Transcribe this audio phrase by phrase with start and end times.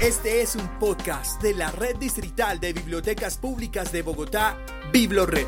[0.00, 4.58] Este es un podcast de la Red Distrital de Bibliotecas Públicas de Bogotá,
[4.92, 5.46] BibloRed.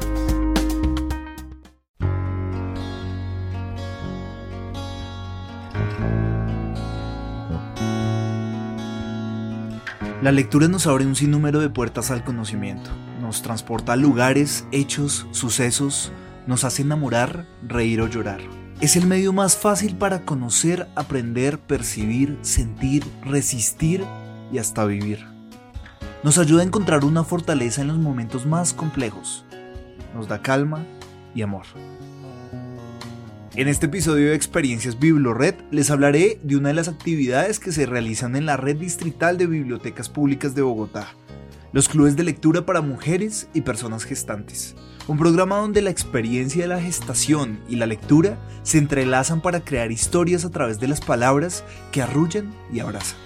[10.22, 12.90] La lectura nos abre un sinnúmero de puertas al conocimiento,
[13.20, 16.12] nos transporta a lugares, hechos, sucesos,
[16.46, 18.40] nos hace enamorar, reír o llorar.
[18.80, 24.04] Es el medio más fácil para conocer, aprender, percibir, sentir, resistir
[24.52, 25.26] y hasta vivir.
[26.22, 29.44] Nos ayuda a encontrar una fortaleza en los momentos más complejos.
[30.14, 30.84] Nos da calma
[31.34, 31.66] y amor.
[33.54, 37.86] En este episodio de Experiencias BibloRed les hablaré de una de las actividades que se
[37.86, 41.08] realizan en la Red Distrital de Bibliotecas Públicas de Bogotá,
[41.72, 44.76] los clubes de lectura para mujeres y personas gestantes.
[45.08, 49.90] Un programa donde la experiencia de la gestación y la lectura se entrelazan para crear
[49.90, 53.16] historias a través de las palabras que arrullan y abrazan.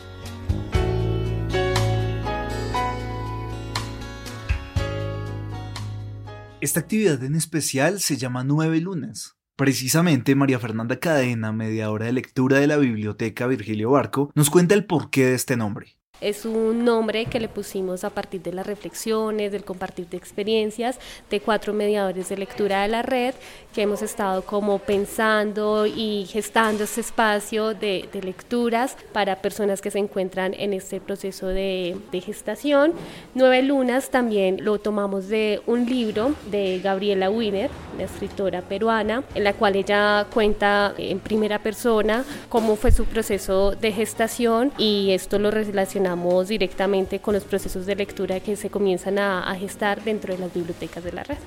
[6.61, 12.59] Esta actividad en especial se llama Nueve Lunas Precisamente María Fernanda Cadena, mediadora de lectura
[12.59, 15.99] de la biblioteca Virgilio Barco, nos cuenta el porqué de este nombre.
[16.21, 20.99] Es un nombre que le pusimos a partir de las reflexiones, del compartir de experiencias
[21.30, 23.35] de cuatro mediadores de lectura de la red
[23.73, 29.98] que hemos estado como pensando y gestando este espacio de, lecturas para personas que se
[29.98, 32.93] encuentran en este proceso de, gestación.
[33.35, 39.45] Nueve Lunas también lo tomamos de un libro de Gabriela Wiener, la escritora peruana, en
[39.45, 45.38] la cual ella cuenta en primera persona cómo fue su proceso de gestación y esto
[45.38, 46.10] lo relaciona
[46.49, 50.53] directamente con los procesos de lectura que se comienzan a, a gestar dentro de las
[50.53, 51.39] bibliotecas de la red.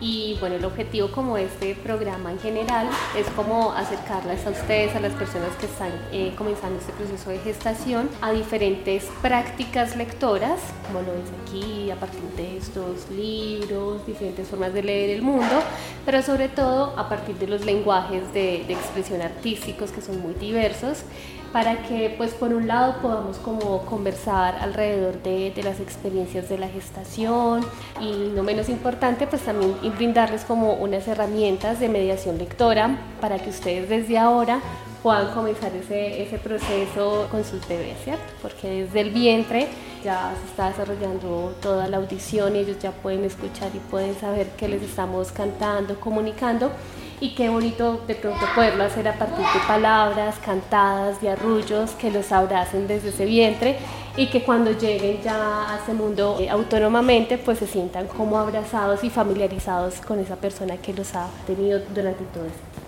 [0.00, 5.00] Y bueno, el objetivo como este programa en general es como acercarlas a ustedes, a
[5.00, 11.02] las personas que están eh, comenzando este proceso de gestación, a diferentes prácticas lectoras, como
[11.02, 15.62] lo ves aquí, a partir de estos libros, diferentes formas de leer el mundo,
[16.06, 20.32] pero sobre todo a partir de los lenguajes de, de expresión artísticos que son muy
[20.34, 21.04] diversos
[21.52, 26.58] para que pues por un lado podamos como conversar alrededor de, de, las experiencias de
[26.58, 27.64] la gestación
[28.00, 33.50] y no menos importante pues también brindarles como unas herramientas de mediación lectora para que
[33.50, 34.60] ustedes desde ahora
[35.02, 38.22] puedan comenzar ese, ese proceso con sus bebés, ¿cierto?
[38.42, 39.68] Porque desde el vientre
[40.04, 44.68] ya se está desarrollando toda la audición ellos ya pueden escuchar y pueden saber qué
[44.68, 46.70] les estamos cantando, comunicando
[47.20, 52.10] y qué bonito de pronto poderlo hacer a partir de palabras cantadas, de arrullos que
[52.10, 53.78] los abracen desde ese vientre
[54.16, 59.04] y que cuando lleguen ya a ese mundo eh, autónomamente pues se sientan como abrazados
[59.04, 62.80] y familiarizados con esa persona que los ha tenido durante todo ese tiempo.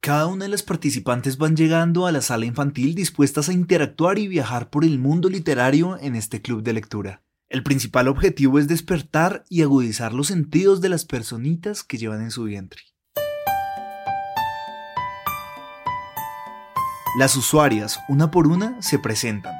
[0.00, 4.28] Cada una de las participantes van llegando a la sala infantil dispuestas a interactuar y
[4.28, 7.23] viajar por el mundo literario en este club de lectura.
[7.54, 12.32] El principal objetivo es despertar y agudizar los sentidos de las personitas que llevan en
[12.32, 12.80] su vientre.
[17.16, 19.54] Las usuarias, una por una, se presentan.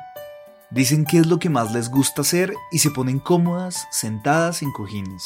[0.72, 4.72] Dicen qué es lo que más les gusta hacer y se ponen cómodas, sentadas en
[4.72, 5.22] cojines.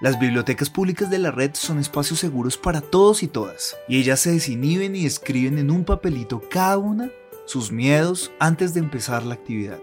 [0.00, 4.18] Las bibliotecas públicas de la red son espacios seguros para todos y todas, y ellas
[4.18, 7.08] se desinhiben y escriben en un papelito cada una
[7.46, 9.78] sus miedos antes de empezar la actividad.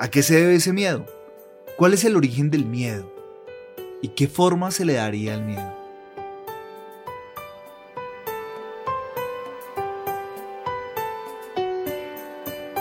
[0.00, 1.04] ¿A qué se debe ese miedo?
[1.76, 3.12] ¿Cuál es el origen del miedo?
[4.00, 5.76] ¿Y qué forma se le daría al miedo?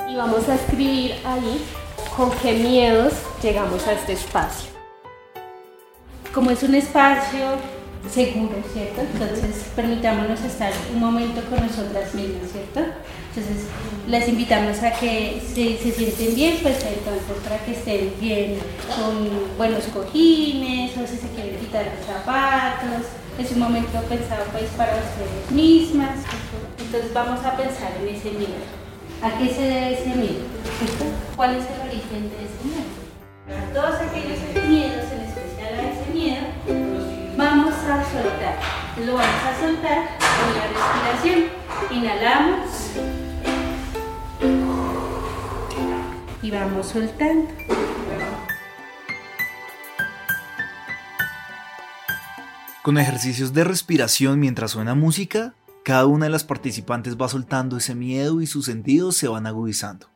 [0.08, 1.66] Y vamos a escribir ahí
[2.16, 4.70] con qué miedos llegamos a este espacio.
[6.32, 7.58] Como es un espacio
[8.10, 9.02] seguro, ¿cierto?
[9.02, 12.92] Entonces permitámonos estar un momento con nosotras mismas, ¿cierto?
[13.30, 13.66] Entonces
[14.08, 18.58] les invitamos a que si se sienten bien, pues entonces para que estén bien
[18.96, 23.06] con buenos cojines o si se quieren quitar los zapatos.
[23.38, 26.18] Es un momento pensado pues para ustedes mismas.
[26.80, 28.66] Entonces vamos a pensar en ese miedo.
[29.22, 30.46] ¿A qué se debe ese miedo?
[31.36, 33.08] ¿Cuál es el origen de ese miedo?
[33.74, 36.87] Todos aquellos miedos, en especial a ese miedo,
[37.90, 38.60] a soltar.
[39.06, 41.46] Lo vamos a soltar con la respiración.
[41.92, 42.88] Inhalamos
[46.42, 47.48] y vamos soltando.
[52.84, 55.54] Con ejercicios de respiración mientras suena música,
[55.84, 60.10] cada una de las participantes va soltando ese miedo y sus sentidos se van agudizando.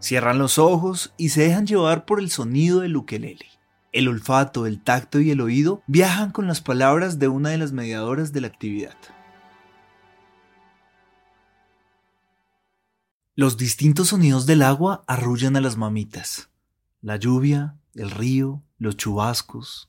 [0.00, 3.53] Cierran los ojos y se dejan llevar por el sonido del ukelele.
[3.94, 7.70] El olfato, el tacto y el oído viajan con las palabras de una de las
[7.70, 8.96] mediadoras de la actividad.
[13.36, 16.50] Los distintos sonidos del agua arrullan a las mamitas.
[17.02, 19.88] La lluvia, el río, los chubascos.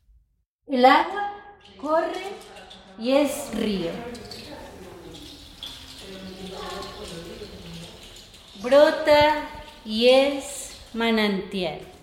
[0.67, 1.31] El agua
[1.81, 2.35] corre
[2.99, 3.89] y es río.
[8.61, 9.49] Brota
[9.83, 11.94] y es manantial.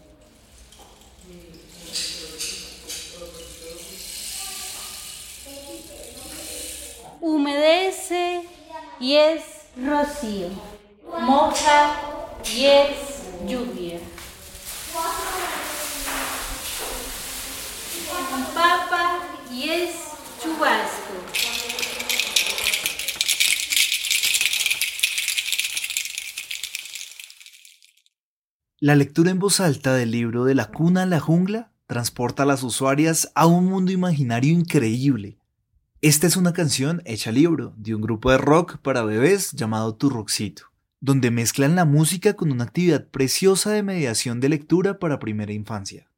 [7.25, 8.43] Humedece
[8.99, 9.43] y es
[9.77, 10.49] rocío.
[11.21, 11.95] Moja
[12.53, 12.99] y es
[13.47, 14.01] lluvia.
[18.53, 19.21] Papa
[19.53, 19.91] y es
[20.43, 21.15] chubasco.
[28.81, 32.47] La lectura en voz alta del libro De la cuna a la jungla transporta a
[32.47, 35.39] las usuarias a un mundo imaginario increíble.
[36.05, 40.65] Esta es una canción hecha libro de un grupo de rock para bebés llamado Turroxito,
[40.99, 46.09] donde mezclan la música con una actividad preciosa de mediación de lectura para primera infancia.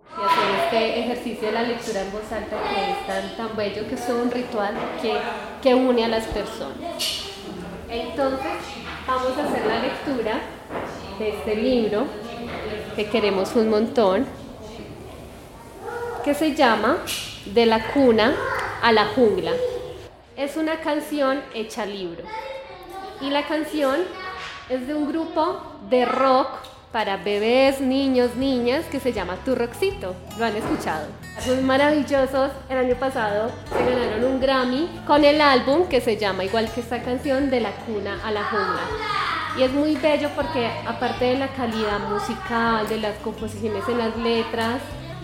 [0.00, 3.86] Y hacer este ejercicio de la lectura en voz alta que es tan, tan bello,
[3.86, 5.12] que es un ritual que,
[5.62, 7.04] que une a las personas.
[7.90, 8.52] Entonces,
[9.06, 10.40] vamos a hacer la lectura
[11.18, 12.06] de este libro
[12.96, 14.24] que queremos un montón,
[16.24, 16.96] que se llama
[17.52, 18.34] De la cuna
[18.84, 19.52] a la jungla.
[20.36, 22.22] Es una canción hecha libro.
[23.22, 24.00] Y la canción
[24.68, 26.48] es de un grupo de rock
[26.92, 30.14] para bebés, niños, niñas que se llama Turroxito.
[30.38, 31.06] ¿Lo han escuchado?
[31.40, 32.50] Son maravillosos.
[32.68, 36.80] El año pasado se ganaron un Grammy con el álbum que se llama igual que
[36.80, 38.82] esta canción De la cuna a la jungla.
[39.56, 44.14] Y es muy bello porque aparte de la calidad musical, de las composiciones en las
[44.18, 44.82] letras,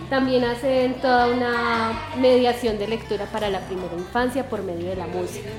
[0.09, 5.07] también hacen toda una mediación de lectura para la primera infancia por medio de la
[5.07, 5.49] música.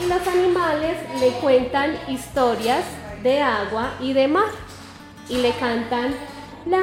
[0.00, 2.84] Y los animales le cuentan historias
[3.22, 4.50] de agua y de mar
[5.28, 6.14] y le cantan
[6.66, 6.82] la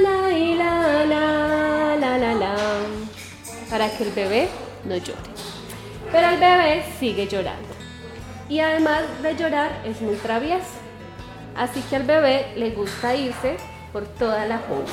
[0.00, 2.56] la y la la la la la
[3.70, 4.48] para que el bebé
[4.84, 5.32] no llore.
[6.10, 7.68] Pero el bebé sigue llorando.
[8.48, 10.81] Y además de llorar es muy travieso.
[11.56, 13.56] Así que al bebé le gusta irse
[13.92, 14.92] por toda la jungla.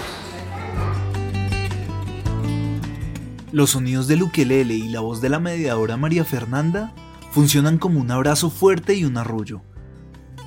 [3.52, 6.94] Los sonidos del ukelele y la voz de la mediadora María Fernanda
[7.32, 9.62] funcionan como un abrazo fuerte y un arrullo.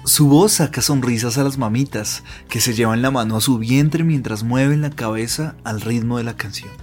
[0.05, 4.03] Su voz saca sonrisas a las mamitas, que se llevan la mano a su vientre
[4.03, 6.82] mientras mueven la cabeza al ritmo de la canción.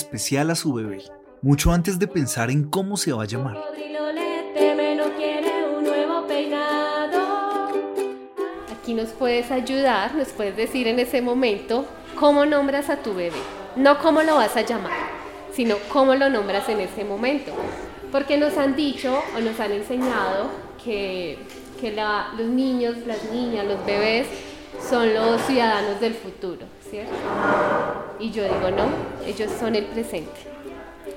[0.00, 1.02] Especial a su bebé,
[1.42, 3.58] mucho antes de pensar en cómo se va a llamar.
[8.72, 11.84] Aquí nos puedes ayudar, nos puedes decir en ese momento
[12.18, 13.36] cómo nombras a tu bebé.
[13.76, 14.92] No cómo lo vas a llamar,
[15.52, 17.52] sino cómo lo nombras en ese momento.
[18.10, 20.48] Porque nos han dicho o nos han enseñado
[20.82, 21.38] que,
[21.80, 24.26] que los niños, las niñas, los bebés
[24.88, 27.14] son los ciudadanos del futuro, ¿cierto?
[28.20, 28.86] Y yo digo, no,
[29.26, 30.30] ellos son el presente.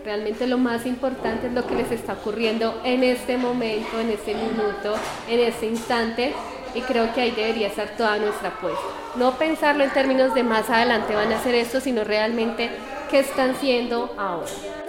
[0.05, 4.33] Realmente lo más importante es lo que les está ocurriendo en este momento, en este
[4.33, 4.95] minuto,
[5.29, 6.33] en este instante.
[6.75, 8.81] Y creo que ahí debería estar toda nuestra apuesta.
[9.15, 12.69] No pensarlo en términos de más adelante van a hacer esto, sino realmente
[13.11, 14.82] qué están haciendo ahora.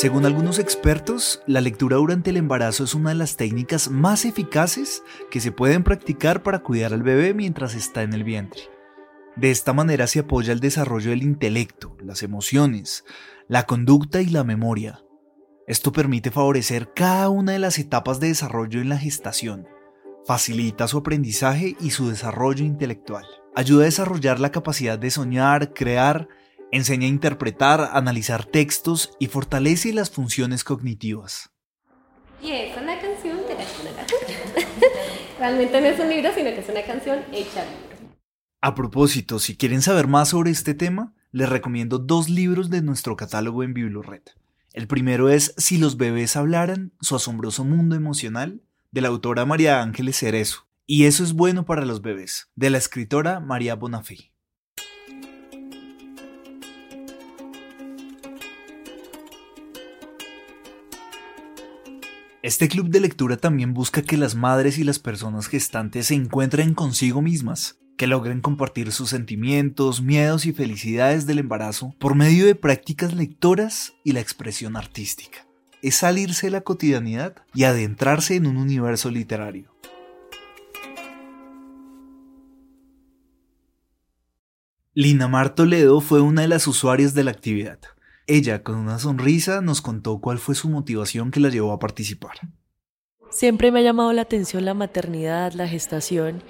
[0.00, 5.02] Según algunos expertos, la lectura durante el embarazo es una de las técnicas más eficaces
[5.30, 8.62] que se pueden practicar para cuidar al bebé mientras está en el vientre.
[9.36, 13.04] De esta manera se apoya el desarrollo del intelecto, las emociones,
[13.46, 15.04] la conducta y la memoria.
[15.66, 19.68] Esto permite favorecer cada una de las etapas de desarrollo en la gestación,
[20.24, 26.26] facilita su aprendizaje y su desarrollo intelectual, ayuda a desarrollar la capacidad de soñar, crear,
[26.72, 31.50] enseña a interpretar, analizar textos y fortalece las funciones cognitivas.
[32.42, 33.64] Y es una canción de la
[35.38, 37.90] Realmente no es un libro, sino que es una canción hecha libro.
[38.62, 43.16] A propósito, si quieren saber más sobre este tema, les recomiendo dos libros de nuestro
[43.16, 44.22] catálogo en Biblored.
[44.72, 49.82] El primero es Si los bebés hablaran, su asombroso mundo emocional, de la autora María
[49.82, 50.66] Ángeles Cerezo.
[50.86, 54.32] Y eso es bueno para los bebés, de la escritora María Bonafé.
[62.42, 66.72] Este club de lectura también busca que las madres y las personas gestantes se encuentren
[66.72, 72.54] consigo mismas, que logren compartir sus sentimientos, miedos y felicidades del embarazo por medio de
[72.54, 75.46] prácticas lectoras y la expresión artística.
[75.82, 79.74] Es salirse de la cotidianidad y adentrarse en un universo literario.
[84.94, 87.80] Lina Mar Toledo fue una de las usuarias de la actividad.
[88.30, 92.36] Ella, con una sonrisa, nos contó cuál fue su motivación que la llevó a participar.
[93.28, 96.40] Siempre me ha llamado la atención la maternidad, la gestación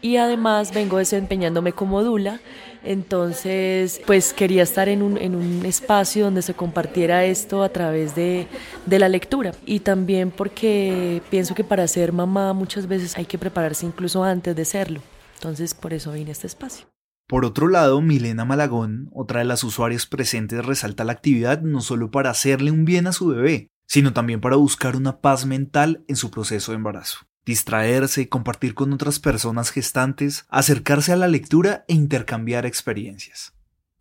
[0.00, 2.40] y además vengo desempeñándome como dula,
[2.84, 8.14] entonces pues quería estar en un, en un espacio donde se compartiera esto a través
[8.14, 8.46] de,
[8.86, 13.36] de la lectura y también porque pienso que para ser mamá muchas veces hay que
[13.36, 15.02] prepararse incluso antes de serlo,
[15.34, 16.86] entonces por eso vine a este espacio.
[17.28, 22.12] Por otro lado, Milena Malagón, otra de las usuarias presentes, resalta la actividad no solo
[22.12, 26.14] para hacerle un bien a su bebé, sino también para buscar una paz mental en
[26.14, 27.26] su proceso de embarazo.
[27.44, 33.52] Distraerse, compartir con otras personas gestantes, acercarse a la lectura e intercambiar experiencias.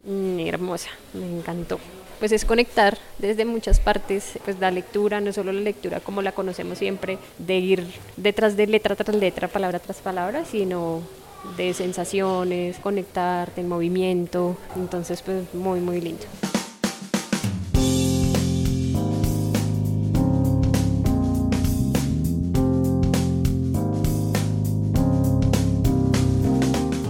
[0.04, 1.80] Mm, hermosa, me encantó.
[2.20, 6.32] Pues es conectar desde muchas partes, pues la lectura, no solo la lectura como la
[6.32, 11.02] conocemos siempre, de ir detrás de letra tras letra, palabra tras palabra, sino
[11.58, 16.26] de sensaciones, conectarte en movimiento, entonces pues muy muy lindo.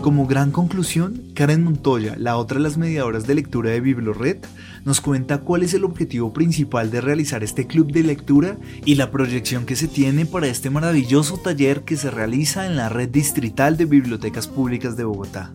[0.05, 4.37] Como gran conclusión, Karen Montoya, la otra de las mediadoras de lectura de Biblored,
[4.83, 9.09] nos cuenta cuál es el objetivo principal de realizar este club de lectura y la
[9.09, 13.77] proyección que se tiene para este maravilloso taller que se realiza en la red distrital
[13.77, 15.51] de bibliotecas públicas de Bogotá.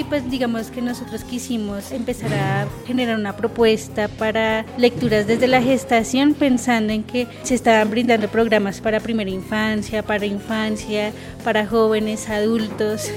[0.00, 5.60] Y pues digamos que nosotros quisimos empezar a generar una propuesta para lecturas desde la
[5.60, 11.12] gestación pensando en que se estaban brindando programas para primera infancia, para infancia,
[11.44, 13.10] para jóvenes, adultos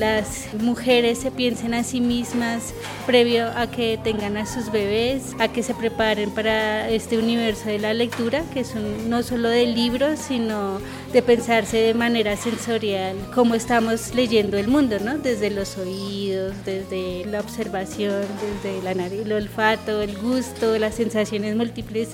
[0.00, 2.72] las mujeres se piensen a sí mismas
[3.06, 7.78] previo a que tengan a sus bebés, a que se preparen para este universo de
[7.78, 10.80] la lectura, que son no solo de libros, sino
[11.12, 15.18] de pensarse de manera sensorial, cómo estamos leyendo el mundo, ¿no?
[15.18, 18.24] Desde los oídos, desde la observación,
[18.62, 22.08] desde la nariz, el olfato, el gusto, las sensaciones múltiples.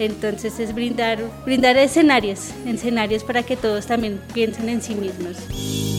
[0.00, 5.97] Entonces es brindar, brindar escenarios, escenarios para que todos también piensen en sí mismos.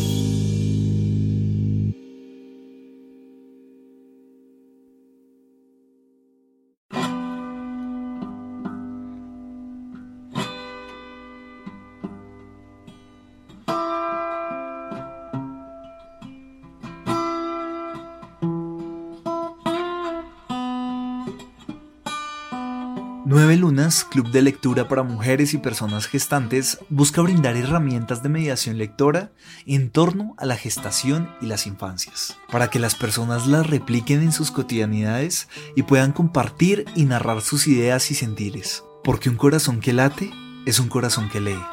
[23.57, 29.31] Lunas, Club de Lectura para Mujeres y Personas Gestantes, busca brindar herramientas de mediación lectora
[29.65, 34.31] en torno a la gestación y las infancias, para que las personas las repliquen en
[34.31, 39.93] sus cotidianidades y puedan compartir y narrar sus ideas y sentires, porque un corazón que
[39.93, 40.31] late
[40.65, 41.63] es un corazón que lee.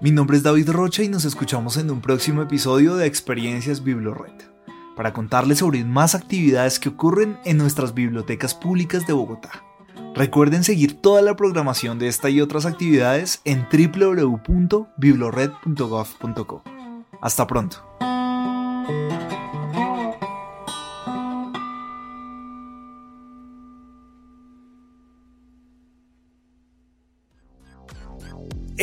[0.00, 4.53] Mi nombre es David Rocha y nos escuchamos en un próximo episodio de Experiencias Biblored
[4.96, 9.50] para contarles sobre más actividades que ocurren en nuestras bibliotecas públicas de Bogotá.
[10.14, 16.62] Recuerden seguir toda la programación de esta y otras actividades en www.biblored.gov.co.
[17.20, 17.93] Hasta pronto.